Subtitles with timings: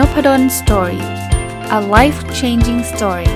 [0.00, 1.04] Nopadol Story
[1.78, 3.30] a life changing story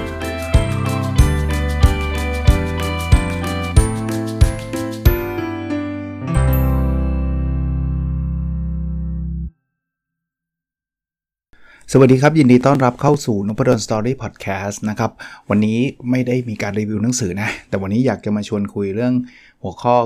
[11.92, 15.10] สวัสดีครับ ยินดีต้อนรับเข้าสู่นพดล Story พอดแคสต์นะครับ
[15.51, 15.78] วันนี้
[16.10, 19.15] ไม่ได้มีการรีวิวหนังสือนะ แต่วันนี้อยากจะมาชวนคุยเรื่อง
[19.62, 19.96] หัวข้อ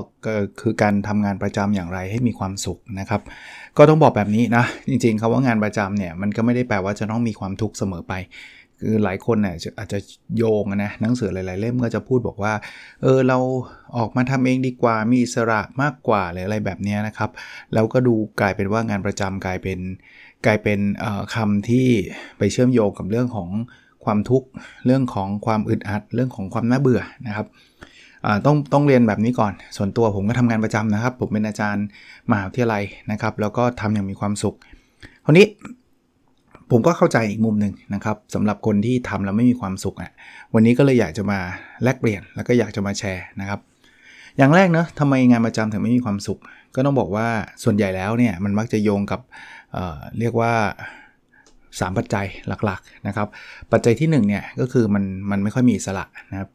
[0.60, 3.22] คือการทำงานประจำอย่างไรให้มีความสุขนะครับ
[3.78, 8.14] ก็ต้องบอกแบบนี้นะ จริงๆคาว่างานประจำเนี่ยมันก็ไม่ได้แปลว่าจะต้องมีความทุกข์เสมอไป
[8.80, 9.98] คือหลายคนเนี่ยอาจจะ
[10.36, 12.52] โยงนะหนังสือหลายๆเล่มก็จะพูดบอกว่า
[13.02, 13.38] เออเรา
[13.96, 17.30] ออกมาทำเองดีกว่ามีอิสระมากกว่าหรืออะไรแบบนี้นะครับ
[17.74, 19.78] แล้วก็ดูกลายเป็นว่างานประจำกลายเป็น
[20.46, 20.80] กลายเป็น
[21.34, 21.88] คำที่
[22.38, 23.48] ไปเชื่อมโยงกับเรื่องของ
[24.04, 24.48] ความทุกข์
[24.86, 27.46] เรื่องของความอึดอัด เรื่องของความน่าเบื่อนะครับ
[28.46, 31.84] ต้องต้องเรียนแบบนี้ก่อน ส่วนตัวผมก็ทำงานประจำนะครับ ผมเป็นอาจารย์
[32.30, 34.56] มหาวิทยาลัยนะครับ แล้วก็ทำอย่างมีความสุข
[35.24, 35.46] คราวนี้
[36.70, 40.10] ผมก็เข้าใจอีกมุมหนึ่งนะครับสำหรับคนที่ทำแล้วไม่มีความสุขอะ
[40.54, 41.38] วันนี้ก็เลยอยากจะมา
[41.82, 43.60] แลกเปลี่ยนแล้วก็อยากจะมาแชร์นะครับ
[44.38, 46.38] อย่างแรกเนะทำไมงานประจำถึงไม่มีความสุข
[46.74, 47.28] ก็ต้องบอกว่า
[47.64, 49.20] ส่วนใหญ่แล้วเนี่ยมันมักจะโยงกับ
[49.72, 50.52] เเรียกว่า
[51.30, 53.28] 3 ปัจจัยหลักๆนะครับ
[53.72, 56.48] ปัจจัยที่1เนี่ยก็คือมันมันไม่ค่อยมีอิสระนะครับ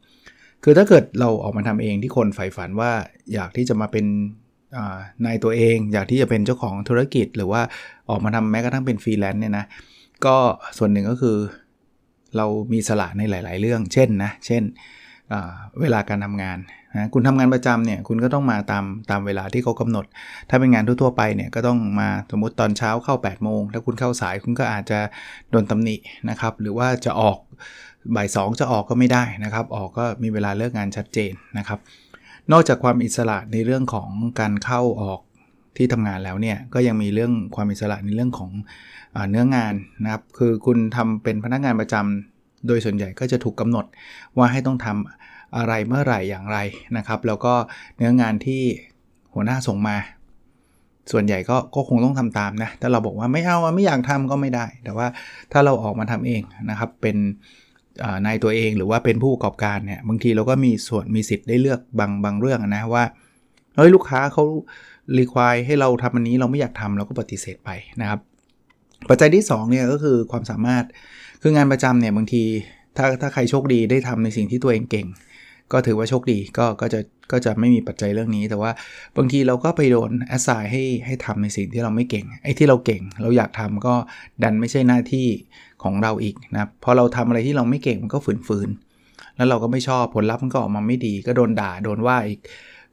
[0.64, 2.90] คือถ้าเกิดเราออกมาทำเองที่คนใฝ่ฝันว่า
[3.34, 4.06] อยากที่จะมาเป็น
[5.24, 7.62] นายตัวเอง อยากที่จะเป็นเจ้าของธุรกิจ หรือว่า
[8.10, 9.66] ออกมาทำแม้กระทั่งเป็นฟรีแลนซ์เนี่ยนะ
[10.26, 10.36] ก็
[10.78, 11.36] ส่วนหนึ่งก็คือ
[12.36, 14.62] เรามีอิสระในหลาย ๆ เรื่อง เช่นนะ เช่น
[15.80, 16.58] เวลาการทำงาน
[16.96, 20.04] นะคุณทำงานประจำเนี่ยคุณก็ต้องมาตามตามเวลาที่เขากำหนด
[20.50, 24.98] ถ้าเป็นงานทั่ว ๆ ไปเนี่ยก็ต้องมาสมมติตอนเช้าเข้า8โมงถ้าคุณเข้าสายคุณก็อาจจะ
[25.50, 25.96] โดนตำหนิ
[26.30, 27.38] นะครับ หรือว่าจะออก
[28.16, 31.78] บ่ายสองจะออกก็ไม่ได้นะครับ ออกก็มีเวลาเลิกงานชัดเจนนะครับ
[32.52, 34.08] นอกจากความอิสระในเรื่องของ
[34.40, 35.20] การเข้าออก
[35.76, 38.50] ที่ทำงานแล้วเนี่ยก็ยังมีเรื่องความอิสระในเรื่องของ
[39.30, 43.84] เนื้องานนะครับ คือคุณทำเป็นพนักงานประจำโดยส่วนใหญ่ก็จะถูกกำหนด
[44.36, 46.58] ว่าให้ต้องทำอะไรเมื่อไหร่อย่างไร
[46.96, 47.54] นะครับ แล้วก็
[47.96, 48.62] เนื้องานที่
[49.34, 49.96] หัวหน้าส่งมา
[51.12, 55.06] ส่วนใหญ่ก็ก็คงต้องทำตามนะถ้าเราบอกว่าไม่เอาไม่อยากทำก็ไม่ได้ แต่ว่า
[55.52, 57.16] ถ้าเราออกมาทำเองนะครับเป็น
[58.26, 63.04] นายตัวเองหรือว่าเป็นผู้ประกอบการเนี่ยบางทีเราก็มีส่วนมีสิทธิ์ได้เลือกบางบางเรื่องนะว่า
[63.76, 64.44] เฮ้ยลูกค้าเขา
[65.18, 68.20] รีควายให้เราทำอันนี้เราไม่อยากทำเราก็ปฏิเสธไปนะครับ
[69.08, 70.84] ปัจจัยที่2เนี่ยก็คือความสามารถ
[71.42, 72.42] คืองานประจำเนี่ยบางที
[72.96, 75.06] ถ้าถ้าใครโชคดีได้ทำในสิ่งที่ตัวเองเก่ง
[75.72, 77.00] ก็ถือว่าโชคดีก็ก็จะ
[77.32, 78.70] ก็จะไม่มีปัจจัยเรื่องนี้ แต่ว่า
[79.16, 83.94] บางทีเราก็ไปโดนแอสไซน์ให้ให้ทำในสิ่งที่เราไม่เก่งไอ้ที่เราเก่ง เราอยากทำก็
[84.42, 85.26] ดันไม่ใช่หน้าที่
[85.82, 92.40] ของเราอีกนะพอเราทำอะไรที่เราไม่เก่งมันก็ฝืนๆแล้วเราก็ไม่ชอบผลลัพธ์มันก็ออกมาไม่ดี ก็โดนด่าโดนว่าอีก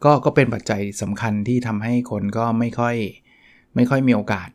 [0.04, 2.96] ก็ก็เป็นปัจจัยสำคัญที่ทำให้คนก็ไม่ค่อย
[3.76, 4.50] ไม่ค่อยมีโอกาส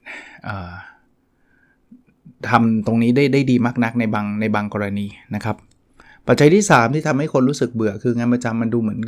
[2.50, 5.56] ทำตรงนี้ได้ได้ดีมากนักในบางในบางกรณีนะครับ
[6.28, 9.00] ปัจจัยที่ 3 ที่ทำให้คนรู้สึกเบื่อคืองานประจำมันดูเหมือน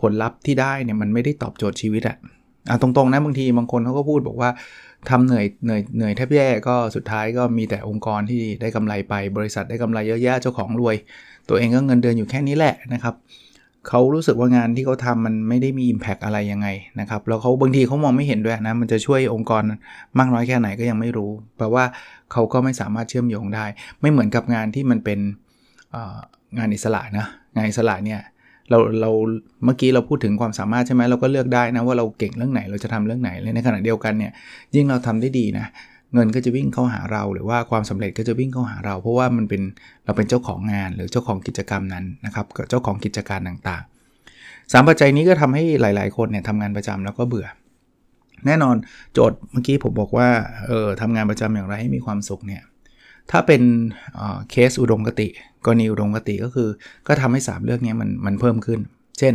[0.00, 2.16] ผลลัพธ์ที่ได้เนี่ยมันไม่ได้ตอบโจทย์ชีวิตอะ
[2.70, 4.50] อะตรงๆนะบางทีบางคนเขาก็พูดบอกว่า
[5.10, 10.96] ทำเหนื่อยเหนื่อยเหนื่อยแทบแย่ก็สุดท้ายก็มีแต่องค์กรที่ได้กำไรไป บริษัทได้กำไรเยอะแยะเจ้าของรวย
[11.48, 13.14] ตัวเองก็เงินเดือนอยู่แค่นี้แหละนะครับ
[13.88, 16.68] เขารู้สึกว่างานที่เขาทำมันไม่ได้มี Impact อะไรยังไง
[17.00, 19.62] นะครับแล้วเขาบางทีเขามองไม่เห็นด้วยนะมันจะช่วยองค์กร
[20.18, 21.84] มากน้อยแค่ไหนก็ยังไม่รู้แปลว่า
[22.32, 23.64] เขาก็ไม่สามารถเชื่อมโยงได้
[24.00, 25.18] ไม่เหมือนกับงานที่มันเป็น
[26.58, 28.20] งานอิสระนะงานอิสระเนี่ย
[28.70, 29.10] เราเรา
[29.64, 34.32] เมื่อกี้เราพูดถึงความสามารถใช่ไหมเราก็เลือกได้นะว่าเราเก่งเรื่องไหนเราจะทำเรื่องไหนเลยในขณะเดียวกันเนี่ย
[34.74, 35.66] ยิ่งเราทำได้ดีนะ
[36.14, 39.62] เงินก็จะวิ่งเข้าหาเราหรือว่าความสำเร็จก็จะวิ่งเข้าหาเรา เพราะว่ามันเป็น
[40.04, 47.46] เราเป็นเจ้าของงานหรือเจ้าของกิจกรรมนั้นนะครับเจ้าของกิจการต่างๆสามปัจจัยนี้ก็ทำให้หลาย ๆ คนเนี่ยทำงานประจำแล้วก็เบื่อ
[48.46, 48.76] แน่นอน
[49.12, 50.28] โจทย์เมื่อกี้ผมบอกว่า
[50.66, 52.62] เออทำงานประจำอย่างไรให้มีความสุขเนี่ย
[53.30, 53.62] ถ้าเป็น
[54.50, 55.28] เคสอุดมกติ
[55.64, 56.68] กรณีอุดมกติก็คือ
[57.06, 58.80] ก็ทำให้ 3 เรื่องนี้มันมันเพิ่มขึ้น
[59.18, 59.34] เช่น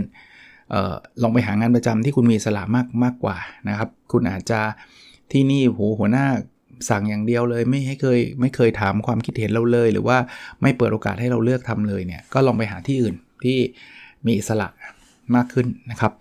[0.74, 3.38] ออลองไปหางานประจำที่คุณมีสละมากมากกว่า
[3.70, 4.60] นะครับ คุณอาจจะ
[5.32, 6.26] ที่นี่โหหัวหน้า
[6.90, 10.18] สั่งอย่างเดียวเลยไม่ให้เคยไม่เคยถามความคิดเห็นเราเลย หรือว่า
[10.62, 13.58] ไม่เปิดโอกาสให้เราเลือกทำเลยเนี่ยก็ลองไปหาที่อื่นที่
[14.26, 14.68] มีอิสระ
[15.36, 16.14] มากขึ้นนะครับ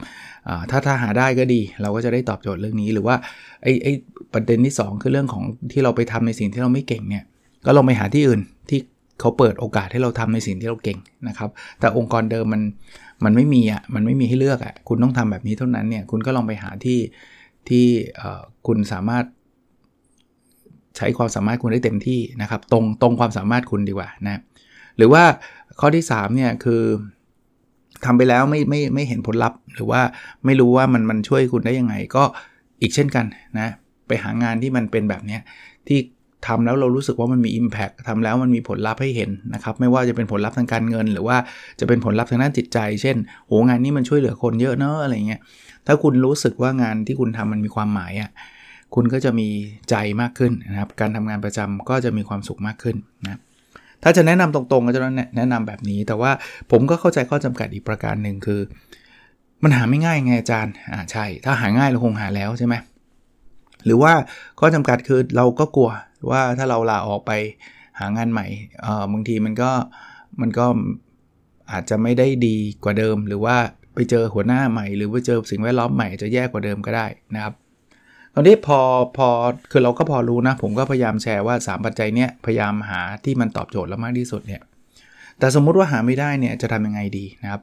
[0.70, 3.16] ถ้าถ้าหาได้ก็ดีเราก็จะได้ตอบโจทย์เรื่องนี้หรือว่า
[3.62, 3.92] ไอ้ไอ้
[4.32, 7.24] ประเด็นที่ 2 คือเรื่องของที่เราไปทำในสิ่งที่เราไม่เก่งเนี่ย
[7.66, 8.80] ก็ลองไปหาที่อื่นที่
[9.20, 10.98] เขาเปิดโอกาสให้เราทำในสิ่งที่เราเก่ง
[11.28, 12.62] นะครับ แต่องค์กรเดิมมัน
[13.24, 16.98] มันไม่มีอะมันไม่มีให้เลือกอะคุณต้องทำแบบนี้เท่านั้นเนี่ยคุณก็ลองไปหาที่
[17.68, 17.86] ที่
[18.66, 19.24] คุณสามารถ
[20.96, 24.40] ใช้ความสามารถคุณได้เต็มที่นะครับ ตรงตรงความสามารถคุณดีกว่านะ
[24.96, 25.22] หรือว่า
[25.80, 26.82] ข้อที่3เนี่ยคือ
[28.04, 30.00] ทำไปแล้วไม่ไม่ไม่เห็นผลลัพธ์ หรือว่า
[30.44, 32.24] ไม่รู้ว่ามันมันช่วยคุณได้ยังไง ก็
[32.80, 33.24] อีกเช่นกัน
[33.58, 33.68] นะ
[34.06, 35.38] ไปหางานที่มันเป็นแบบนี้
[35.88, 35.98] ที่
[36.46, 41.36] ทำแล้วเรารู้สึกว่ามันมี Impact ทำแล้วมันมีผลลัพธ์ให้เห็นนะครับ ไม่ว่าจะเป็นผลลัพธ์ทางการเงิน หรือว่า
[41.80, 43.16] จะเป็นผลลัพธ์ทางด้านจิตใจ เช่น
[43.46, 45.40] โหงานนี้มันช่วยเหลือคนเยอะเนอะอะไรเงี้ย
[45.86, 48.30] ถ้าคุณรู้สึกว่างานที่คุณทำมันมีความหมายอะ่ะ
[48.94, 49.48] คุณก็จะมี
[49.90, 53.40] ใจมากขึ้นนะครับ การทำงานประจำก็จะมีความสุขมากขึ้นนะ
[54.02, 55.02] ถ้าจะแนะนำตรงๆก็จะ
[55.36, 56.30] แนะนำแบบนี้ แต่ว่า
[56.70, 58.60] ผมก็เข้าใจข้อจำกัดอีกประการหนึ่งคือ
[59.62, 62.74] มันหาไม่ง่ายไงอาจารย์อ่าใช่ ถ้าหาง่ายเราคงหาแล้วใช่ไหม
[63.84, 64.12] หรือว่า
[64.60, 65.90] ข้อจำกัดคือเราก็กลัว
[66.30, 67.32] ว่าถ้าเราลาออกไป
[67.98, 68.46] หางานใหม่
[68.82, 69.70] เออบางทีมันก็
[70.40, 70.66] มันก็
[71.72, 73.56] อาจจะไม่ได้ดีกว่าเดิม หรือว่า
[73.94, 77.54] ไปเจอหัวหน้าใหม่ หรือว่าเจอสิ่งแวดล้อมใหม่จะแย่กว่าเดิมก็ได้นะครับ
[78.34, 78.80] ตอนนี้พอ
[79.16, 79.28] พอ
[79.70, 84.62] คือเราก็พอรู้นะ ผมก็พยายามแชร์ว่า 3 ปัจจัยเนี้ยพยายามหาที่มันตอบโจทย์แล้วมากที่สุดเนี่ย
[85.38, 87.62] แต่สมมุติว่าหาไม่ได้เนี่ยจะทำยังไงดีนะครับ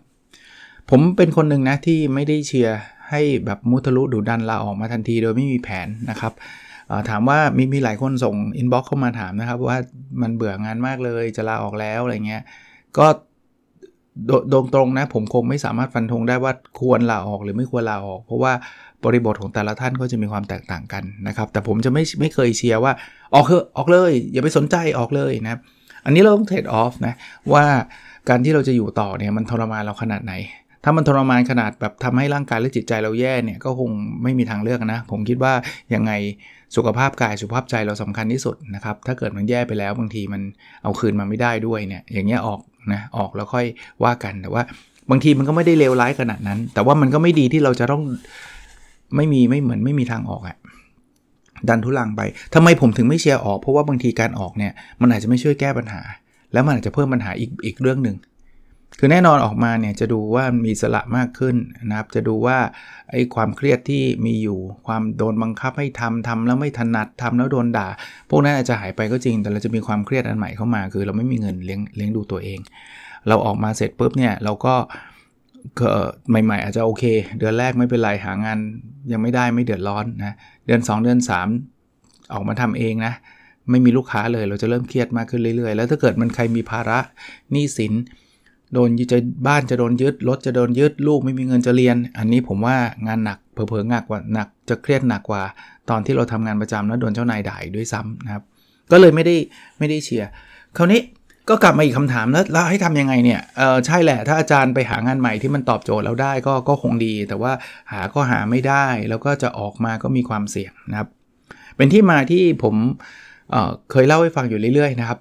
[0.89, 2.79] ผมเป็นคนหนึ่งนะที่ไม่ได้เชียร์
[3.09, 6.33] ให้แบบมุทะลุดูดันลาออกมาทันทีโดยไม่มีแผนนะครับ
[7.09, 9.77] ถามว่ามีมีหลายคนส่งอินบ็อกซ์เข้ามาถามนะครับ ว่า
[10.21, 12.43] มันเบื่องานมากเลยจะลาออกแล้วอะไรเงี้ย
[12.97, 13.07] ก็
[14.49, 18.53] โดงตรงนะผมคงไม่สามารถฟันธงได้ว่าควรลาออกหรือไม่ควรลาออก เพราะว่า
[19.05, 22.93] บริบทของแต่ละท่านก็จะมีความแตกต่างกันนะครับ แต่ผมจะไม่ไม่เคยเชียร์ว่า
[23.33, 25.59] ออกเถอะออกเลย อย่าไปสนใจออกเลยนะ
[26.05, 27.13] อันนี้เราต้องเทรดออฟนะ
[27.53, 27.65] ว่า
[28.29, 30.33] การที่เราจะอยู่ต่อเนี่ยมันทรมานเราขนาดไหน
[30.83, 33.89] ถ้ามันทรมานขนาดแบบทำให้ร่างกายและจิตใจเราแย่เนี่ยก็คง
[34.23, 35.53] ไม่มีทางเลือกนะ ผมคิดว่า
[35.93, 36.11] ยังไง
[36.75, 40.41] สุขภาพกายสุขภาพใจเราสำคัญที่สุดนะครับ ถ้าเกิดมันแย่ไปแล้วบางทีมัน
[40.83, 42.59] เอาคืนมาไม่ได้ด้วยเนี่ยอย่างเงี้ยออก
[42.93, 43.65] นะออกแล้วค่อย
[44.03, 44.63] ว่ากันแต่ว่า
[45.09, 48.03] บางทีมันก็ไม่ได้เลวร้ายขนาดนั้น แต่ว่ามันก็ไม่ดีที่เราจะต้อง
[49.15, 50.57] ไม่มีไม่เหมือนไม่มีทางออกอะ
[51.69, 52.21] ดันทุลังไป
[52.53, 56.01] ทำไมผมถึงไม่เชียร์ออก เพราะว่าบางทีการออกเนี่ยมันอาจจะไม่ช่วยแก้ปัญหา
[56.53, 58.15] แล้วมันอาจจะเพิ่มปัญหาอีกอีกเรื่องหนึ่ง
[58.99, 61.55] คือแน่นอนออกมาเนี่ยจะดูว่ามีสละมากขึ้น
[61.89, 62.57] นะครับ จะดูว่า
[63.11, 67.87] ไอ้ความเครียดที่มีอยู่ความโดนบังคับให้ทำทำแล้วไม่ถนัดทำแล้วโดนด่า
[68.29, 72.59] พวกนั้นอาจจะหายไปก็จริง แต่เราจะมีความเครียดอันใหม่เข้ามา คือเราไม่มีเงินเลี้ยงเลี้ยงดูตัวเอง
[73.27, 74.75] เราออกมาเสร็จปุ๊บเนี่ยเราก็
[76.29, 77.03] ใหม่ ๆ อาจจะโอเค
[77.39, 78.57] เดือนแรกไม่เป็นไรหางาน
[79.11, 80.35] ยังไม่ได้ไม่เดือดร้อนนะ
[80.65, 81.19] เดือน 2 เดือน
[81.75, 83.13] 3 ออกมาทำเองนะ
[83.69, 86.99] ไม่มีลูกค้าเลยเราจะเริ่มเครียดมากขึ้นเรื่อยๆ แล้วถ้าเกิดมันใครมีภาระ
[87.51, 87.93] หนี้สิน
[88.73, 89.17] โดนจะ
[89.47, 92.75] บ้านจะโดนยึดรถจะโดนยึดลูกไม่มีเงินจะเรียน อันนี้ผมว่า
[93.07, 95.41] งานหนักเผลอๆหนักกว่าหนักจะเครียดหนักกว่า
[95.89, 98.43] ตอนที่เราทำงานประจำแล้วโดนเจ้านายด่าด้วยซ้ำนะครับ
[98.91, 99.35] ก็เลยไม่ได้
[99.79, 100.29] ไม่ได้เชียร์
[100.77, 101.01] คราวนี้
[101.49, 107.51] ก็กลับมาอีกคำถามแล้วแล้วให้ทํำยังไงเนี่ยเออใช่แหละถ้าอาจารย์ไปหางานใหม่ที่มันตอบโจทย์เราได้ก็ก็คงดี แต่ว่า
[107.91, 111.07] หาก็หาไม่ได้ แล้วก็จะออกมาก็มีความเสี่ยงนะครับ
[111.77, 112.75] เป็นที่มาที่ผม
[113.51, 115.19] เเคยเล่าให้ฟังอยู่เรื่อยๆนะครับ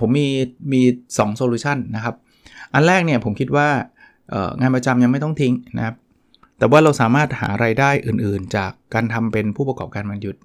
[0.00, 0.28] ผมมี
[0.72, 0.80] มี
[1.10, 2.14] 2โซลูชันนะครับ
[2.74, 3.68] อันแรกเนี่ยผมคิดว่า
[4.60, 5.94] งานประจำยังไม่ต้องทิ้งนะครับ
[6.58, 10.36] แต่ว่าเราสามารถหาไรายได้อื่นๆ จากการทำเป็นผู้ประกอบการมันหยุด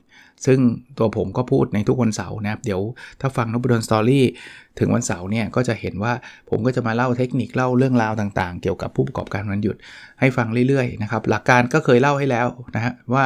[0.46, 0.60] ซึ่ง
[0.98, 2.82] ตัวผมก็พูดในทุกวันเสาร์นะครับ เดี๋ยว
[3.22, 4.26] ถ้าฟังนบดนสตอรี่
[4.80, 6.14] ถึงวันเสาร์เนี่ยก็จะเห็นว่า
[6.50, 9.76] ผมก็จะมาเล่าเทคนิคเล่าเรื่องราวต่างๆ เกี่ยวกับผู้ประกอบการมันหยุด
[10.20, 13.26] ให้ฟังเรื่อยๆนะครับ หลักการก็เคยเล่าให้แล้วนะฮะว่า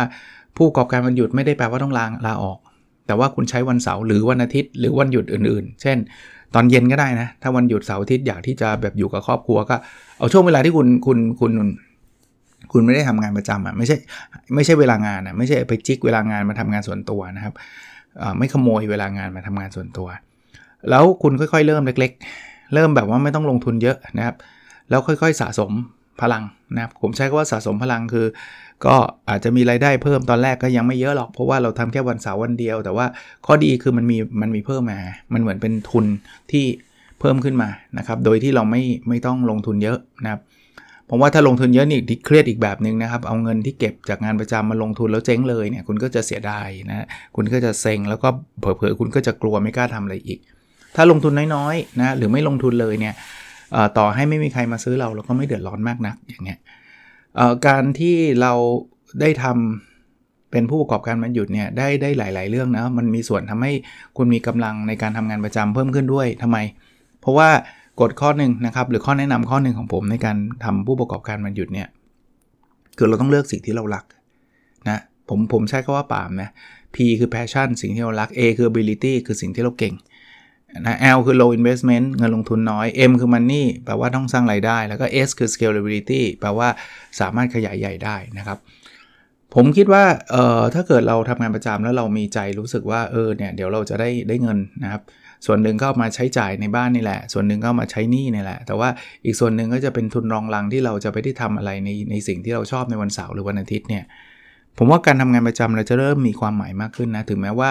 [0.56, 2.60] ผู้ประกอบการมันหยุดไม่ได้แปลว่าต้องลาลาออก
[3.08, 5.98] แต่ว่าคุณใช้วันเสาร์หรือวันอาทิตย์หรือวันหยุดอื่นๆ เช่น
[6.56, 9.76] ตอนเย็นก็ได้นะ ถ้าวันหยุดเสาร์อาทิตย์อยากที่จะแบบอยู่กับครอบครัวก็
[10.18, 11.52] เอาช่วงเวลาที่คุณคุณคุณ
[12.72, 13.98] คุณไม่ได้ทำงานประจำอะไม่ใช่
[14.56, 17.54] ไม่ใช่เวลางานอะไม่ใช่ไปจิกเวลางานมาทำงานส่วนตัวนะครับ
[18.38, 20.08] ไม่ขโมยเวลางานมาทำงานส่วนตัว
[20.90, 22.12] แล้วคุณค่อยๆ เริ่มเล็ก
[22.44, 24.36] ๆ เริ่มแบบว่าไม่ต้องลงทุนเยอะนะครับ
[24.90, 25.72] แล้วค่อยๆสะสม
[26.22, 26.44] พลัง
[26.76, 28.26] นะครับผมใช้คำว่าสะสมพลังคือ
[28.86, 28.96] ก็
[29.30, 33.06] อาจจะมีรายได้เพิ่มตอนแรกก็ยังไม่เยอะหรอกเพราะว่าเราทำแค่วันเสาร์วันเดียว แต่ว่า
[33.46, 35.00] ข้อดีคือมันมีมันมีเพิ่มมา
[35.34, 36.06] มันเหมือนเป็นทุน
[36.52, 36.66] ที่
[37.20, 40.42] เพิ่มขึ้นมานะครับโดยที่เราไม่ไม่ต้องลงทุนเยอะนะครับ
[41.10, 50.40] ผมว่าถ้าลงทุนเยอะนี่เครียดอีกแบบหนึ่งนะครับ เอาเงินที่เก็บจากงานประจำมาลงทุนแล้วเจ๊งเลยเนี่ยคุณก็จะเสียดายนะคุณก็จะเซ็งแล้วก็เผลอๆคุณก็จะกลัวไม่กล้าทำอะไรอีก
[50.96, 53.14] ถ้าลงทุนน้อยๆนะหรือไม่ลงทุนเลยเนี่ย
[53.98, 56.60] ต่อให้ไม่มีใครมาซื้อเราเราก็ไม่เดือดร้อนมากนักอย่างเงี้ย
[57.68, 58.54] การที่เรา
[59.22, 63.72] ได้ทำเป็นผู้ประกอบการมันหยุดเนี่ยได้ได้หลาย ๆ เรื่องนะมันมีส่วนทำให้
[64.18, 66.58] คุณมีกำลังในการทำงานประจำเพิ่มขึ้นด้วยทำไม
[67.22, 67.50] เพราะว่า
[68.02, 71.88] กฎข้อหนึ่งนะครับหรือข้อแนะนำข้อหนึ่งของผมในการทำผู้ประกอบการมันหยุดเนี่ย
[72.98, 74.06] คือเราต้องเลือกสิ่งที่เรารัก
[74.90, 75.00] นะ
[75.30, 76.50] ผมผมใช้คาว่าปามนะ
[76.96, 79.94] P คือ passion สิ่งที่เรารัก A คือ ability คือสิ่งที่เราเก่ง
[80.80, 86.68] นะ L คือ low investment เงินลงทุนน้อย M คือ money แปลว่าต้องสร้างไรายได้ แล้วก็ S คือ scalability แปลว่า
[87.20, 88.58] สามารถขยายใหญ่ได้นะครับ
[89.56, 95.02] ผมคิดว่าเอ่อถ้าเกิดเราทำงานประจำแล้วเรามีใจรู้สึกว่าเออเนี่ยเดี๋ยวเราจะได้ได้เงินนะครับ
[95.46, 98.90] ส่วนหนึ่งก็มาใช้จ่ายในบ้านนี่แหละ ส่วนหนึ่งก็มาใช้หนี้นี่แหละ แต่ว่า
[99.26, 104.04] อีกส่วนหนึ่งก็จะเป็นทุนรองรังที่เราจะไปได้ทำอะไรในในสิ่งที่เราชอบในวันเสาร์หรือวันอาทิตย์เนี่ย
[104.78, 107.70] ผมว่าการทำงานประจำเราจะเริ่มมีความหมายมากขึ้นนะ ถึงแม้ว่า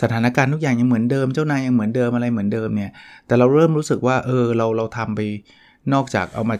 [0.00, 2.92] สถานการณ์ทุกอย่างยังเหมือนเดิมเจ้านายยังเหมือนเดิมอะไรเหมือนเดิมเนี่ย
[3.26, 5.20] แต่เราเริ่มรู้สึกว่าเออเราเราทำไป
[5.92, 6.56] นอกจากเอามา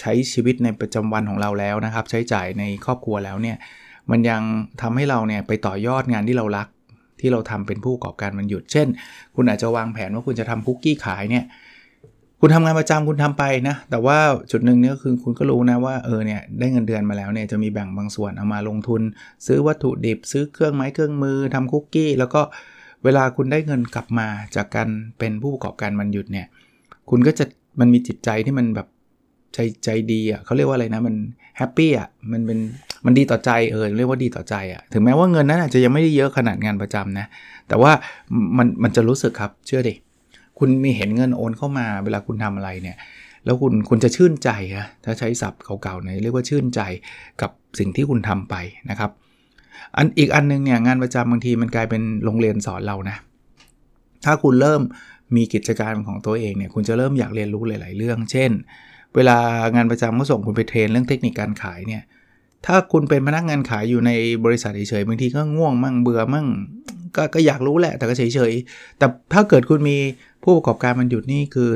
[0.00, 3.56] ใช้ชีวิตในประจำวันของเราแล้วนะครับ ใช้จ่ายในครอบครัวแล้วเนี่ย
[4.10, 4.42] มันยัง
[4.80, 6.68] ทำให้เราเนี่ยไปต่อยอดงานที่เรารัก
[7.20, 8.88] ที่เราทำเป็นผู้ประกอบการมันหยุด เช่น
[9.36, 11.44] คุณอาจจะวางแผนว่าคุณจะทำคุกกี้ขายเนี่ย
[12.40, 14.18] คุณทำงานประจำคุณทำไปนะ แต่ว่า
[14.50, 19.02] จุดหนึ่งเนี่ยคือคุณก็รู้นะว่าเออเนี่ยได้เงินเดือนมาแล้วเนี่ยจะมีแบ่งบางส่วนเอามาลงทุน
[19.46, 22.42] ซื้อวัตถุดิบ ซื้อเครื่องไม้เครื่องมือทำคุกกี้ แล้วก็
[23.04, 24.26] เวลาคุณได้เงินกลับมา
[24.56, 24.88] จากการ
[25.18, 26.46] เป็นผู้ประกอบการมันหยุดเนี่ย
[27.10, 27.44] คุณก็จะ
[27.80, 28.88] มันมีจิตใจที่มันแบบ
[29.54, 31.14] ใจใจดีอะเขาเรียกว่าอะไรนะมัน
[31.58, 32.58] แฮปปี้อะมันเป็น
[33.04, 37.26] มันดีต่อใจเออเรียกว่าดีต่อใจอะถึงแม้ว่าเงินนั้นอาจจะยังไม่ได้เยอะขนาดงานประจำนะ
[37.68, 37.92] แต่ว่า
[38.58, 39.94] มันมันจะรู้สึกครับเชื่อดิ
[40.58, 42.96] คุณมีเห็นเงินโอนเข้ามา เวลาคุณทำอะไรเนี่ย
[43.44, 46.80] แล้วคุณคุณจะชื่นใจอะถ้าใช้ศัพท์เก่าๆเนี่ยเรียกว่าชื่นใจ
[47.40, 48.54] กับสิ่งที่คุณทำไป
[48.90, 49.10] นะครับ
[49.96, 53.16] อันอีกอันนึงเนี่ยงานประจำบางทีมันกลายเป็นโรงเรียนสอนเรานะ
[54.24, 54.82] ถ้าคุณเริ่ม
[55.36, 58.50] มีกิจการของตัวเองเนี่ยคุณจะเริ่มอยากเรียนรู้หลาย ๆ เรื่อง เช่น
[59.14, 59.38] เวลา
[59.76, 62.02] งานประจำก็ส่งคุณไป train เรื่องเทคนิคการขายเนี่ย
[62.66, 64.10] ถ้าคุณเป็นพนักงานขายอยู่ใน
[64.44, 66.46] บริษัทเฉยๆบางทีก็ง่วงมั่งเบื่อมั่ง
[67.16, 69.96] กก็อยากรู้แหละแต่ก็เฉยๆ แต่ถ้าเกิดคุณมี
[70.42, 71.68] ผู้ประกอบการวันหยุดนี่คือ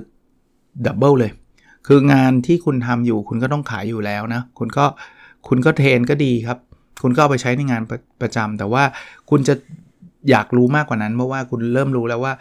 [0.87, 1.33] double เลย
[1.87, 4.85] คืองานที่คุณทำอยู่คุณก็ต้องขายอยู่แล้วนะ คุณก็
[5.49, 6.59] คุณก็ train ก็ดีครับ
[7.03, 8.83] คุณก็เอาไปใช้ในงานประประจำแต่ว่า
[9.31, 9.55] คุณจะ
[10.31, 12.33] อยากรู้มากกว่านั้น เพราะว่าคุณเริ่มรู้แล้วว่า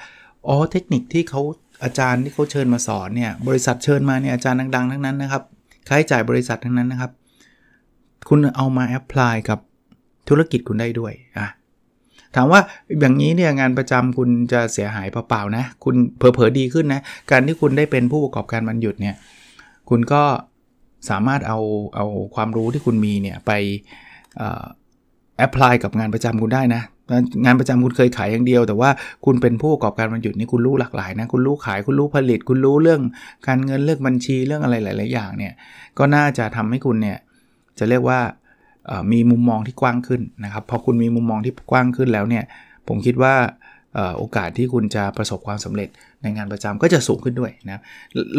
[0.48, 1.42] อ๋อเทคนิคที่เขา
[1.84, 5.44] อาจารย์ที่เขาเชิญมาสอนเนี่ยบริษัทเชิญมาเนี่ยอาจารย์ดังๆทั้งนั้นนะครับ
[5.88, 7.12] ค่าใช้จ่ายบริษัททั้งนั้นนะครับ
[8.30, 9.60] คุณเอามาแอพพลายกับ
[10.30, 11.48] ธุรกิจคุณได้ด้วยอะ
[12.36, 12.60] ถามว่า
[13.00, 19.16] อย่างนี้เนี่ยงานประจำคุณจะเสียหายเปล่าๆนะ คุณเผลอๆดีขึ้นนะ การที่คุณได้เป็นผู้ประกอบการมันหยุดเนี่ย
[19.90, 20.24] คุณก็
[21.10, 21.60] สามารถเอา
[21.96, 22.06] เอา
[22.36, 23.52] ความรู้ที่คุณมีเนี่ยไป
[25.38, 26.82] แอพพลายกับงานประจำคุณได้นะ
[27.46, 28.90] งานประจำคุณเคยขายอย่างเดียว แต่ว่า
[29.26, 33.02] คุณเป็นผู้ประกอบการมันหยุดนี่คุณรู้หลากหลายนะ คุณรู้ขายคุณรู้ผลิต คุณรู้เรื่อง
[33.48, 35.54] การเงินเรื่องบัญชีเรื่องอะไรหลาย ๆ อย่างเนี่ย
[35.98, 37.18] ก็น่าจะทำให้คุณเนี่ย
[37.80, 38.20] จะเรียกว่า
[39.12, 42.44] มีมุมมองที่กว้างขึ้นนะครับพอคุณมีมุมมองที่กว้างขึ้นแล้วเนี่ย
[42.88, 43.36] ผมคิดว่า
[44.18, 45.90] โอกาสที่คุณจะประสบความสำเร็จ
[46.22, 47.82] ในงานประจำก็จะสูงขึ้นด้วยนะ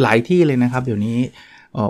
[0.02, 1.18] หลายที่เลยนะครับ เดี๋ยวนี้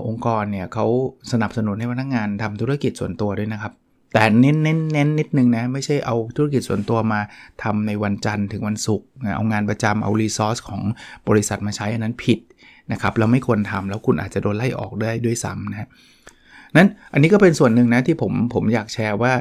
[0.07, 0.87] องค์กรเนี่ยเขา
[1.33, 3.73] สนับสนุนให้พนักงงานทำธุรกิจส่วนตัวด้วยนะครับ
[4.15, 7.21] แต่เน้นเน้นเน้นนิดนึงนะไม่ใช่เอาธุรกิจส่วนตัวมา
[7.63, 10.83] ทำในวันจันทร์ถึงวันศุกร์เอางานประจำเอารีซอสของ
[11.29, 12.39] บริษัทมาใช้อันนั้นผิด
[12.93, 15.89] นะครับแล้วไม่ควรทำแล้วคุณอาจจะโดนไล่ออกได้ด้วยซ้ำนะ
[16.77, 19.33] นั้นอันนี้ก็เป็นส่วนหนึ่งนะที่ผมผมอยากแชร์ว่า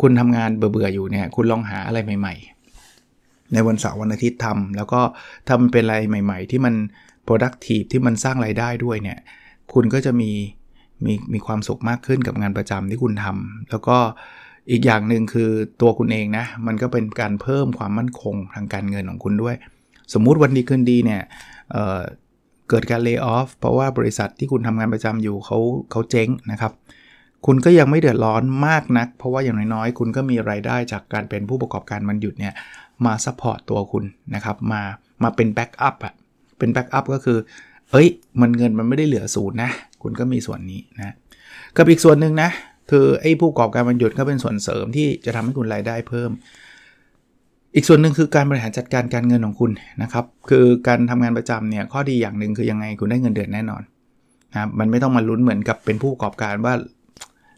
[0.00, 2.34] คุณทำงานเบื่อๆอยู่เนี่ยคุณลองหาอะไรใหม่
[2.94, 5.00] ๆ ในวันเสาร์วันอาทิตย์ทำแล้วก็
[5.48, 6.74] ทำเป็นอะไรใหม่ ๆ ที่มัน
[7.28, 9.18] productive ที่มันสร้างไรายได้ด้วยเนี่ย
[9.72, 10.30] คุณก็จะมี
[11.04, 13.96] มีมีความสุขมากขึ้นกับงานประจำที่คุณทำแล้วก็
[14.70, 19.56] อีกอย่างหนึ่งคือตัวคุณเองนะ มันก็เป็นการเพิ่มความมั่นคงทางการเงินของคุณด้วย
[20.14, 21.22] สมมุติวันดีคืนดีเนี่ย
[22.68, 25.58] เกิดการเลิกออฟเพราะว่าบริษัทที่คุณทำงานประจำอยู่เขา
[25.90, 26.72] เขาเจ๊งนะครับ
[27.46, 32.54] คุณก็ยังไม่เดือดร้อนมากนัก เพราะว่าอย่างน้อยๆ คุณก็มีไรายได้จากการเป็นผู้ประกอบการมันหยุดเนี่ย
[33.04, 34.04] มา support ตัวคุณ
[34.34, 34.82] นะครับมา
[35.22, 36.14] มาเป็น backup อะ
[36.58, 37.38] เป็น backup ก็คือ
[37.90, 38.08] เอ้ย
[38.40, 39.70] มันเงินมันไม่ได้เหลือศูนย์นะ
[40.02, 41.14] คุณก็มีส่วนนี้นะ
[41.76, 42.50] กับอีกส่วนหนึ่งนะ
[42.90, 46.30] คือไอ้ผู้ประกอบการวันหยุดก็เป็นส่วนเสริมที่จะทำให้คุณรายได้เพิ่ม
[47.76, 49.70] อีกส่วนหนึ่งคือการบริหารจัดการการเงินของคุณ
[50.02, 53.82] นะครับ คือการทำงานประจำเนี่ยข้อดีอย่างหนึ่งคือยังไงคุณได้เงินเดือนแน่นอน
[54.52, 56.74] นะมันไม่ต้องมาลุ้นเหมือนกับเป็นผู้ประกอบการว่า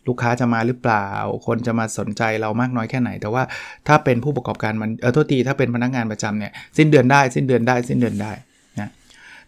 [0.06, 1.08] ลูกค้าจะมาหรือเปล่า
[1.46, 3.42] คนจะมาสนใจเรามากน้อยแค่ไหน แต่ว่า
[3.88, 8.32] ถ้าเป็นผู้ประกอบการมันเออโทษทีถ้าเป็นพนักงานประจำเนี่ยสิ้นเดือนได้สิ้นเดือนได้สิ้นเดือนได้
[8.80, 8.90] นะ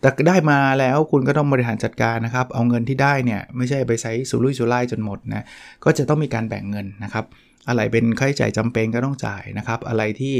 [0.00, 5.44] แต่ได้มาแล้วคุณก็ต้องบริหารจัดการนะครับ เอาเงินที่ได้เนี่ยไม่ใช่ไปใช้สุรุ่ยสุร่ายจนหมดนะ
[5.84, 7.24] ก็จะต้องมีการแบ่งเงินนะครับ
[7.68, 10.34] อะไรเป็นค่าใช้จ่ายจำเป็นก็ต้องจ่ายนะครับ อะไรที่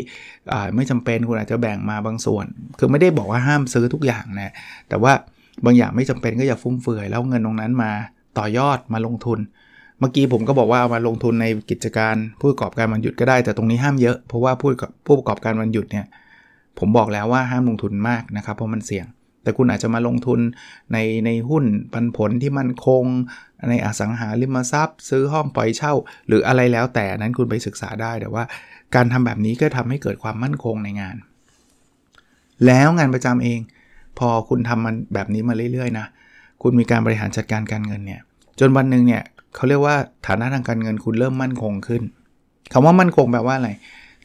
[0.75, 2.47] ไม่จำเป็นคุณอาจจะแบ่งมาบางส่วน
[2.79, 4.53] คือไม่ได้บอกว่าห้ามซื้อทุกอย่างนะ
[4.89, 5.13] แต่ว่า
[5.65, 7.93] บางอย่างไม่จำเป็นก็อย่าฟุ่มเฟือยแล้วเงินตรงนั้นมา
[8.39, 9.39] ต่อยอดมาลงทุน
[9.99, 14.71] เมื่อกี้ผมก็บอกว่าเอามาลงทุนในกิจการผู้ประกอบการวันหยุดก็ได้ แต่ตรงนี้ห้ามเยอะเพราะว่าผู้
[15.07, 16.07] ผู้ประกอบการวันหยุดเนี่ย
[16.79, 19.07] ผมบอกแล้วว่าห้ามลงทุนมากนะครับเพราะมันเสี่ยง
[19.43, 20.41] แต่คุณอาจจะมาลงทุน
[20.93, 23.05] ในในหุ้นปันผลที่มันคง
[23.69, 25.93] ในอสังหาริมทรัพย์ ซื้อห้องปล่อยเช่า
[26.29, 28.45] หรืออะไรแล้วแต่นั้นคุณไปศึกษาได้แต่ว่า
[28.95, 31.17] การทำแบบนี้ก็ทำให้เกิดความมั่นคงในงาน
[32.67, 33.61] แล้วงานประจำเอง
[34.19, 36.07] พอคุณทำมันแบบนี้มาเรื่อยๆนะ
[36.63, 38.21] คุณมีการบริหารจัดการการเงินเนี่ย
[38.61, 39.23] จนวันหนึ่งเนี่ย
[39.55, 42.03] เขาเรียกว่าฐานะทางการเงินคุณเริ่มมั่นคงขึ้น
[42.73, 43.71] คำว่ามั่นคงแปลว่าอะไร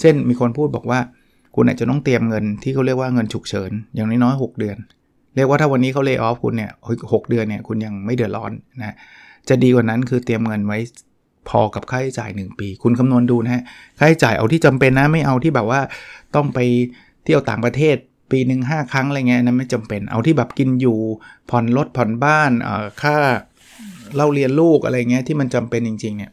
[0.02, 1.00] เช่นมีคนพูดบอกว่า
[1.56, 4.78] คุณอาจจะต้องเตรียมเงินที่เขาเรียกว่าเงินฉุกเฉินอย่างน้อยๆ6เดือน
[5.36, 6.72] เรียกว่าถ้าวันนี้เขาเลิกออฟคุณเนี่ย
[7.14, 8.96] หกเดือนเนี่ยคุณยังไม่เดือดร้อนนะ
[9.50, 10.80] จะดีกว่านั้นคือเตรียมเงินไว้
[11.50, 13.64] พอกับค่าใช้จ่าย 1 ปี คุณคำนวณดูนะฮะ
[14.00, 15.82] ค่าใช้จ่ายเอาที่จำเป็นนะไม่เอาที่แบบว่า
[16.36, 16.60] ต้องไป
[17.24, 17.96] เที่ยวต่างประเทศ
[18.32, 20.98] ปีหนึ่งห้าครั้งอะไรเงี้ยนั้นไม่จำเป็นเอาที่แบบกินอยู่
[21.50, 23.18] ผ่อนรถผ่อนบ้านเอ่อค่า
[24.16, 26.32] เล่าเรียนลูกอะไรเงี้ยที่มันจำเป็นจริงๆเนี่ย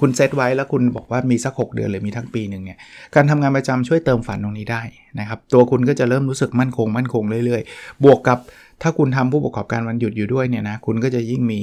[0.00, 2.78] คุณเซตไว้แล้วคุณบอกว่ามีสัก 6 เดือนหรือมีทั้งปีหนึ่งเนี่ย
[3.14, 4.82] การทำงานประจำช่วยเติมฝันตรงนี้ได้
[5.20, 8.38] นะครับตัวคุณก็จะเริ่มรู้สึกมั่นคงมั่นคงเรื่อยๆ บวกกับ
[8.82, 11.60] ถ้าคุณทำผู้ประกอบการวันหยุดอยู่ด้วยเนี่ยนะคุณก็จะยิ่งมี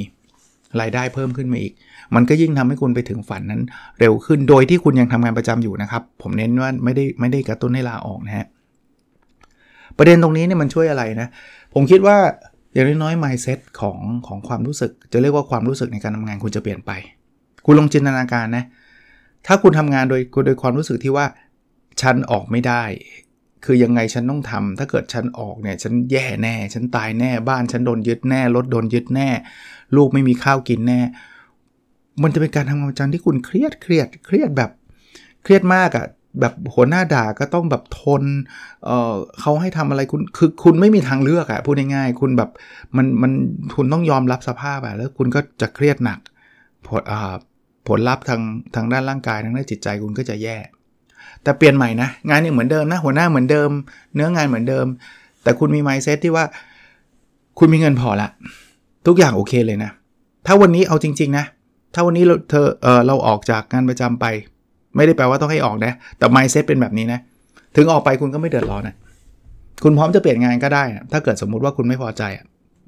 [0.82, 1.74] รายได้เพิ่มขึ้นมาอีก
[2.16, 3.62] มันก็ยิ่งทำให้คุณไปถึงฝันนั้น
[4.00, 8.48] เร็วขึ้นโดยที่คุณยังทำงานประจำอยู่นะครับ ผมเน้นว่าไม่ได้ไม่ได้กระตุ้นให้ลาออกนะฮะ
[9.98, 11.28] ประเด็นตรงนี้เนี่ยมันช่วยอะไรนะ
[11.74, 12.18] ผมคิดว่า
[12.74, 16.92] อย่างน้อยๆ mindset ของของความรู้สึก จะเรียกว่าความรู้สึกในการทำงานคุณจะเปลี่ยนไป
[17.70, 18.66] คุณลองจินตนาการนะ
[19.48, 21.26] ถ้าคุณทำงานโดยโดยความรู้สึกที่ว่า
[22.02, 22.84] ฉันออกไม่ได้
[23.66, 29.30] คือยังไงฉันต้องทำถ้าเกิดฉันออกเนี่ยฉันแย่แน่ ฉันตายแน่บ้าน ฉันโดนยึดแน่รถโดนยึดแน่
[29.96, 31.00] ลูกไม่มีข้าวกินแน่
[32.24, 34.72] มันจะเป็นการทำงานประจำที่คุณเครียดเครียดเครียดแบบ
[35.44, 36.06] เครียดมากอะ่ะ
[36.40, 38.24] แบบหัวหน้าด่าก็ต้องแบบทน
[38.86, 42.50] เเขาให้ทำอะไรคุณคือคุณไม่มีทางเลือกอะพูดง่ายๆคุณแบบ
[42.98, 43.32] มันมัน
[43.76, 46.20] คุณต้องยอมรับสภาพอะแล้วคุณก็จะเครียดหนัก
[46.88, 47.36] ผลอ่า
[47.88, 48.42] ผลลัพธ์ทาง
[48.76, 50.58] ทางด้านร่างกายทางด้านจิตใจคุณก็จะแย่
[51.44, 53.70] แต่เปลี่ยนใหม่นะ งานยังเหมือนเดิมนะหัวหน้าเหมือนเดิม
[54.16, 54.86] เนื้องานเหมือนเดิม
[55.44, 56.46] แต่คุณมีไมซ์เซตที่ว่า
[57.60, 58.30] คุณมีเงินพอละ
[59.08, 59.92] ทุกอย่างโอเคเลยนะ
[60.46, 61.46] ถ้าวันนี้เอาจริง ๆ นะ
[61.94, 64.26] ถ้าวันนี้เราเธอเออเราออกจากงานประจำไป
[64.96, 67.20] ไม่ได้แปลว่าต้องให้ออกนะ แต่ mindset เป็นแบบนี้นะ
[67.76, 68.96] ถึงออกไปคุณก็ไม่เดือดร้อนนะ
[69.84, 72.24] คุณพร้อมจะเปลี่ยนงานก็ได้นะถ้าเกิดสมมุติว่าคุณไม่พอใจ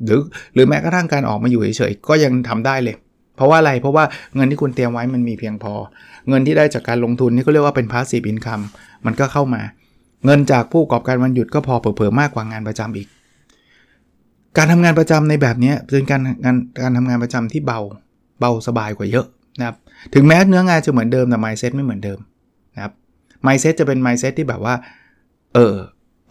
[0.05, 0.21] หรือ
[0.53, 2.95] หรือแม้กระทั่งการออกมาอยู่เฉยๆก็ยังทำได้เลย
[3.39, 4.03] เพราะว่าอะไรเพราะว่า
[4.35, 5.73] เงินที่คุณเตรียมไว้มันมีเพียงพอ
[6.29, 8.63] เงินที่ได้จากการลงทุนนี่ก็เรียกว่าเป็น passive income
[9.05, 9.61] มันก็เข้ามา
[10.25, 13.07] เงินจากผู้ประกอบการวันหยุดก็พอเผลอๆมากกว่างานประจำอีก
[14.57, 17.79] การทำงานประจำในแบบนี้เป็นการงานการทำงานประจำที่เบา
[18.39, 19.25] เบาสบายกว่าเยอะ
[19.59, 19.75] นะครับ
[20.13, 22.19] ถึงแม้เนื้องานจะเหมือนเดิมแต่ mindset ไม่เหมือนเดิม
[22.75, 22.93] นะครับ
[23.45, 24.75] mindset จะเป็น mindset ที่แบบว่า
[25.55, 25.75] เออ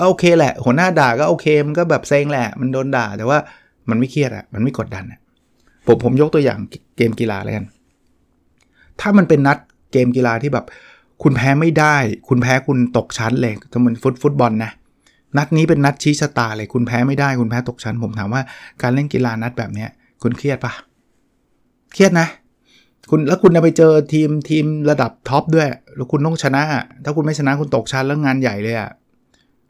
[0.07, 3.39] โอเคแหละ หัวหน้าด่าก็โอเค มันก็แบบเซ็งแหละ มันโดนด่า แต่ว่า
[3.91, 5.21] มันไม่เครียดอะมันไม่กดดันอะ
[5.87, 6.59] ผมผมยกตัวอย่าง
[6.99, 7.67] เกมกีฬาเลยกัน
[9.01, 9.59] ถ้ามันเป็นนัด
[9.93, 10.67] เกมกีฬาที่แบบ
[11.23, 11.97] คุณแพ้ไม่ได้
[12.29, 14.71] คุณแพ้คุณตกชั้นเลยถ้ามันฟุตฟุตบอลนะ
[15.37, 18.43] นัดนี้เป็นนัดชี้ชะตาเลย คุณแพ้ไม่ได้คุณแพ้ตกชั้น ผมถามว่า
[18.83, 19.89] การเล่นกีฬานัดแบบเนี้ย
[20.23, 20.73] คุณเครียดปะ
[21.93, 22.29] เครียดนะ
[23.11, 26.63] คุณแล้วคุณจะไปเจอทีมทีมระดับท็อปด้วย แล้วคุณต้องชนะ
[27.05, 28.91] ถ้าคุณไม่ชนะคุณตกชั้นแล้วงานใหญ่เลยอะ่ะ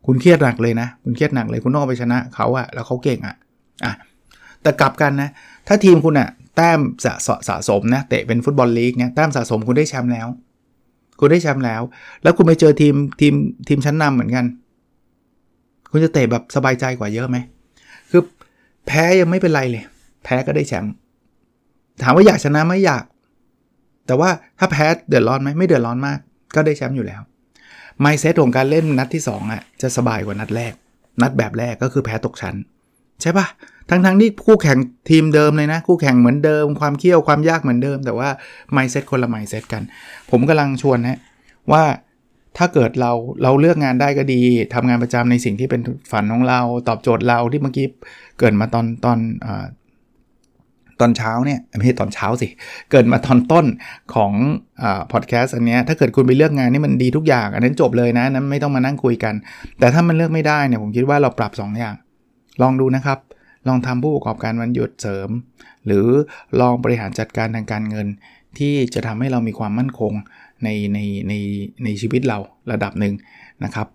[0.06, 3.36] คุณเครียดหนักเลยนะ คุณเครียดหนักเลย คุณต้องไปชนะเขาอะแล้วเขาเก่งอะ
[3.84, 3.92] อะ
[4.62, 5.28] แต่กลับกันนะ
[5.68, 6.28] ถ้าทีมคุณอะ
[6.58, 10.28] แต้มสะสสะสมนะเตะเป็นฟุตบอลลีกเนี่ยแต้มสะสมคุณได้แชมป์แล้ว
[11.20, 11.82] คุณได้แชมป์แล้ว
[12.22, 13.34] แล้วคุณไปเจอทีมทีม
[13.68, 14.44] ทีมชั้นนำเหมือนกัน
[15.90, 17.36] คุณจะเตะแบบสบายใจกว่าเยอะไหม
[18.10, 18.22] คือ
[18.86, 19.84] แพ้ยังไม่เป็นไรเลย
[20.24, 20.92] แพ้ก็ได้แชมป์
[22.02, 23.04] ถามว่าอยากชนะไม่อยาก
[24.06, 26.18] แต่ว่าถ้าแพ้เดือดร้อนไหมไม่เดือดร้อนมาก
[26.54, 27.20] ก็ได้แชมป์อยู่แล้ว
[28.00, 30.72] ไมเซตของการเล่นนัดที่2อะจะสบายกว่านัดแรก
[31.22, 32.54] นัดแบบแรกก็คือแพ้ตกชั้น
[33.22, 33.46] ใช่ปะ
[33.90, 34.78] ทั้งทั้งที่คู่แข่ง
[35.10, 38.28] ทีมเดิมเลยนะ คู่แข่งเหมือนเดิม ความเคี่ยวความยากเหมือนเดิม แต่ว่า
[38.72, 39.82] ไมเซ็ตคนละไมเซ็ตกัน
[40.30, 41.18] ผมกำลังชวนนะ
[41.72, 41.84] ว่า
[42.56, 44.40] ถ้าเกิดเราเราเลือกงานได้ก็ดี
[44.74, 45.80] ทำงานประจำในสิ่งที่เป็น
[46.12, 47.86] ฝันของเรา ตอบโจทย์เราที่เมื่อกี้
[48.38, 49.18] เกิดมาตอนตอน
[51.00, 52.48] ตอนเช้าเนี่ยไม่ใช่ตอนเช้าสิ
[52.90, 53.66] เกิดมาตอนต้น
[54.14, 54.32] ของ
[55.12, 59.34] พอดแคสต์อันนี้ถ้าเกิดคุณไปเลือกงานนี่มันดีทุกอย่าง อันนั้นจบเลยนะนั้นไม่ต้องมานั่งคุยกัน
[59.78, 61.94] แต่ถ้ามันเลือกไม่ได้เนี่ยผมคิดว่าเราปรับ 2 อย่าง
[62.62, 63.18] ลองดูนะครับ
[63.68, 65.30] ลองทำผู้ประกอบการวันหยุดเสริม
[65.86, 66.06] หรือ
[66.60, 68.06] ลองบริหารจัดการทางการเงิน
[68.58, 70.12] ที่จะทำให้เรามีความมั่นคง
[70.64, 71.32] ในในใน
[71.84, 72.38] ในชีวิตเรา
[72.72, 73.14] ระดับหนึ่ง
[73.64, 73.86] นะครับ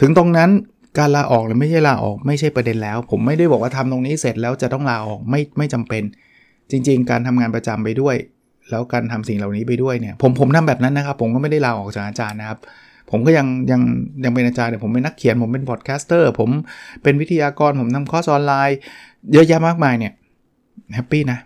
[0.00, 0.50] ถึงตรงนั้น
[0.98, 6.02] การลาออกหรือไม่ใช่ลาออกไม่ใช่ประเด็นแล้ว ผมไม่ได้บอกว่าทำตรงนี้เสร็จแล้วจะต้องลาออกไม่ไม่จำเป็น
[6.70, 8.16] จริง ๆ การทำงานประจำไปด้วย
[8.70, 12.58] แล้วการทำสิ่งเหล่านี้ไปด้วยเนี่ยผมผมทำแบบนั้นนะครับ ผมก็ไม่ได้ลาออกจากอาจารย์นะครับ
[13.10, 13.80] ผมก็ยังยัง
[14.24, 16.50] ยังเป็นอาจารย์แต่ผมเป็นนักเขียน ผมเป็น podcaster ผม
[17.02, 18.78] เป็นวิทยากร ผมทำคอร์สออนไลน์
[19.32, 20.12] เยอะแยะมากมายเนี่ย
[20.94, 21.38] happy นะ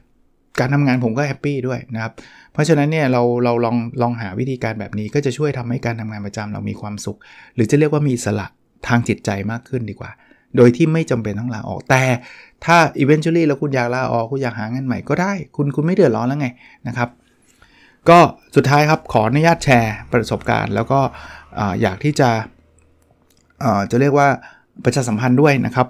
[0.59, 2.12] การทำงานผมก็ happy ด้วยนะครับ
[2.53, 7.18] เพราะฉะนั้นเนี่ยเราเราลองลองหาวิธีการแบบนี้ก็จะช่วยทำให้การทำงานประจำเรามีความสุข
[7.55, 8.46] หรือจะเรียกว่ามีอิสระ
[8.88, 10.11] ทางจิตใจมากขึ้นดีกว่า
[10.57, 12.03] โดยที่ไม่จำเป็นต้องลาออกแต่
[12.64, 16.48] ถ้า eventually แล้วคุณอยากลาออกคุณอยากหางานใหม่ก็ได้ คุณคุณไม่เดือดร้อนแล้วไง
[16.88, 17.09] นะครับ
[18.09, 18.19] ก็
[18.57, 21.01] สุดท้ายครับขออนุญาตแชร์ประสบการณ์ แล้วก็
[21.83, 22.31] อยากที่จะ
[23.91, 24.29] จะเรียกว่า
[24.85, 25.88] ประชาสัมพันธ์ด้วยนะครับ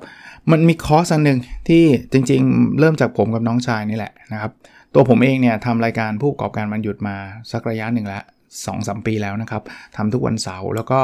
[0.51, 4.53] มันมีคอร์สอันหนึ่งที่จริงๆ เริ่มจากผมกับน้องชายนี่แหละนะครับ
[4.95, 7.17] ตัวผมเองเนี่ยทำรายการผู้ประกอบการวันหยุดมา
[7.53, 8.25] สักระยะหนึ่งแล้ว
[8.67, 9.63] สองสมปีแล้วนะครับ
[9.97, 11.01] ทำทุกวันเสาร์แล้วก็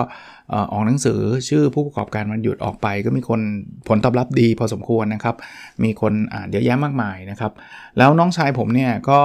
[0.72, 3.40] ออกหนังสือชื่อผู้ประกอบการวันหยุดออกไป ก็มีคน
[3.88, 5.36] ผลตอบรับดีพอสมควรนะครับ
[5.84, 7.52] มีคนอ่านเยอะแยะมากมายนะครับ
[7.98, 9.20] แล้วน้องชายผมเนี่ยก็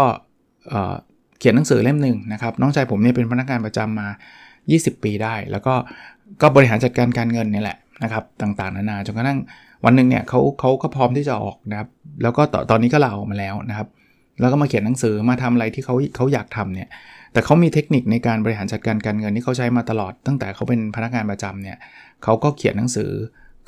[1.44, 4.08] ขียนหนังสือเล่มหนึ่งนะครับน้องชายผมเนี่ยเป็นพนักงานประจำมา
[4.56, 5.74] 20 ปีได้ แล้วก็
[6.42, 9.40] ก็บริหารจัดการการเงินนี่แหละนะครับต่างๆนานาจนกระทั่ง
[9.86, 11.90] วันหนึ่งเนี่ยเขาเขาก็พร้อมที่จะออกนะครับ
[12.24, 13.88] แล้วก็ตตอนนี้ก็ลาออกมาแล้วนะครับ
[14.40, 16.88] แล้วก็มาเขียนหนังสือมาทำอะไรที่เขาเขาอยากทำเนี่ย
[17.34, 21.78] แต่เขามีเทคนิคในการบริหารจัดการการเงินที่เขาใช้มาตลอด ตั้งแต่เขาเป็นพนักงานประจำเนี่ย
[22.24, 23.10] เขาก็เขียนหนังสือ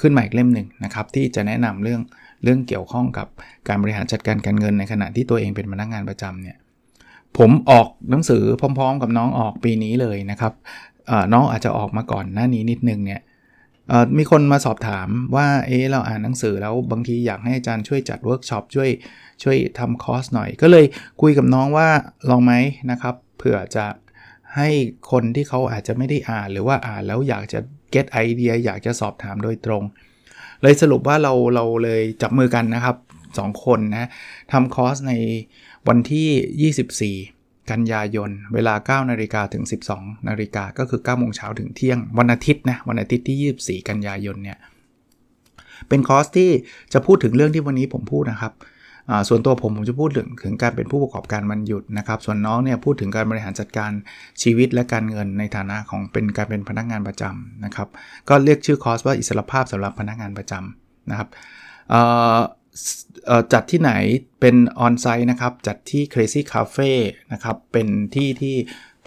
[0.01, 2.01] ขึ้นมาอีกเล่มหนึ่งนะครับที่จะแนะนำเรื่อง
[2.43, 3.27] เรื่องเกี่ยวข้องกับ
[3.67, 6.57] การบริหารจัดการการเงินในขณะที่ตัวเองเป็นพนักงานประจำเนี่ย
[7.37, 10.53] ผมออกหนังสือพร้อม ๆ กับน้องออกปีนี้เลยนะครับ
[11.33, 13.21] น้องอาจจะออกมาก่อนหน้านี้นิดนึงเนี่ย
[14.17, 18.89] มีคนมาสอบถามว่าเออเราอ่านหนังสือแล้วบางทีอยากให้อาจารย์ช่วยจัดเวิร์กช็อปช่วย
[19.43, 20.85] ช่วยทำคอร์สหน่อย ก็เลย
[21.21, 21.89] คุยกับน้องว่า
[22.29, 22.53] ลองไหม
[22.91, 23.85] นะครับเผื่อจะ
[24.55, 24.69] ให้
[25.11, 27.59] คนที่เขาอาจจะไม่ได้อ่านหรือว่าอ่านแล้วอยากจะ
[27.93, 29.83] get ไอเดียอยากจะสอบถามโดยตรง
[30.61, 32.95] เลยสรุปว่าเราเราเลยจับมือกันนะครับ
[33.47, 34.09] 2 คนนะ
[34.51, 35.13] ทำคอร์สใน
[35.87, 39.63] วันที่ 24 กันยายน เวลา 9 นาฬิกาถึง
[39.95, 44.57] 12 นาฬิกาก็คือ 9 โมงเช้าถึงเที่ยง วันอาทิตย์นะ วันอาทิตย์ที่ 24 กันยายนเนี่ย
[45.89, 46.49] เป็นคอร์สที่
[46.93, 48.53] จะพูดถึงเรื่องที่วันนี้ผมพูดนะครับ
[49.29, 53.91] ส่วนตัวผมผมจะพูดถึงถึงการเป็นผู้ประกอบการมันหยุดนะครับ ส่วนน้องเนี่ยพูดถึงการบริหารจัดการ
[54.41, 57.87] ชีวิตและการเงินในฐานะของเป็นการเป็นพนักงานประจำนะครับ
[58.29, 61.29] ก็เรียกชื่อคอร์สว่าอิสรภาพสำหรับพนักงานประจำนะครับ
[63.53, 63.91] จัดที่ไหน
[64.39, 66.91] เป็นออนไซต์นะครับ จัดที่ Crazy Cafe
[67.33, 68.55] นะครับ เป็นที่ที่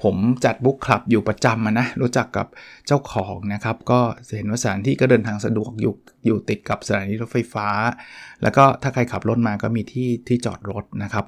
[0.02, 2.46] ผมจัดบุ๊กคลับอยู่ประจำนะ รู้จักกับ
[2.86, 4.00] เจ้าของนะครับ ก็
[4.36, 5.94] เห็นว่าสถานที่ก็เดินทางสะดวกอยู่
[6.26, 7.68] อยู่ติดกับสถานีรถไฟฟ้า
[8.42, 11.24] แล้วก็ถ้าใครขับรถมาก็มีที่ที่จอดรถนะครับ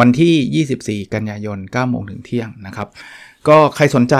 [0.00, 2.88] วันที่ 24 กันยายน9โมงถึงเที่ยงนะครับ
[3.48, 4.16] ก็ใครสนใจ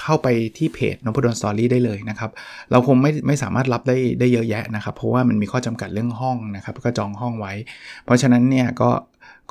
[0.00, 0.28] เข้าไป
[0.58, 2.30] ที่เพจนพดล Story ได้เลยนะครับ
[2.70, 7.52] เราคงไม่ไม่สามารถรับได้ได้เยอะแยะนะครับ เพราะว่ามันมีข้อจำกัดเรื่องห้องนะครับ ก็จองห้องไว้
[8.04, 8.90] เพราะฉะนั้นเนี่ยก็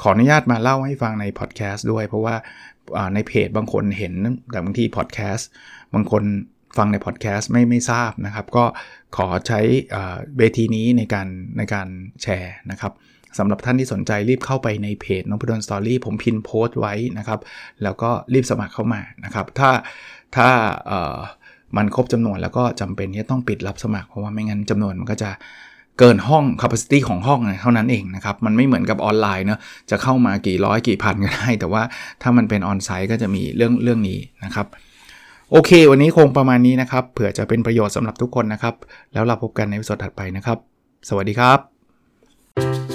[0.02, 2.36] ขออนุญาตมาเล่าให้ฟังในพอดแคสต์ด้วย เพราะว่า
[3.14, 4.14] ในเพจบางคนเห็น
[4.52, 5.48] แต่บางทีพอดแคสต์
[5.94, 6.24] บางคน
[6.78, 8.66] ฟังในพอดแคสต์ไม่ไม่ทราบนะครับ ก็
[9.18, 9.60] ขอใช้
[10.38, 11.28] เวทีนี้ในการ
[11.58, 11.88] ในการ
[12.22, 12.94] แชร์นะครับ
[13.40, 17.40] สำหรับท่านที่สนใจรีบเข้าไปในเพจนพดลสตอรี่ผมพินโพสต์ไว้นะครับ
[17.84, 19.70] แล้วก็รีบสมัครเข้ามานะครับ ถ้า
[20.36, 20.50] ถ้า
[21.78, 25.30] มันครบจำนวนแล้วก็จำเป็นที่ต้องปิดรับสมัคร เพราะว่าไม่งั้นจำนวนมันก็จะ
[26.00, 29.60] เกินห้อง capacity ของห้องเท่านั้นเองนะครับ มันไม่เหมือนกับออนไลน์เนะ
[29.90, 31.82] จะเข้ามากี่ร้อยกี่พันก็ได้ แต่ว่า
[32.22, 34.68] ถ้ามันเป็นออนไซต์ก็จะมีเรื่องเรื่องนี้นะครับ
[35.52, 38.76] โอเค วันนี้คงประมาณนี้นะครับ เผื่อจะเป็นประโยชน์สำหรับทุกคนนะครับ
[39.14, 40.58] แล้วเราพบกันในวิดีโอถัดไปนะครับ
[41.10, 42.95] สวัสดีครับ